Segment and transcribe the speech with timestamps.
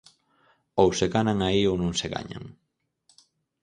[0.81, 2.43] Ou se ganan aí ou non se gañan.